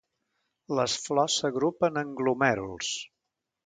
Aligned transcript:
Les 0.79 0.95
flors 1.09 1.37
s'agrupen 1.43 2.03
en 2.05 2.19
glomèruls. 2.23 2.95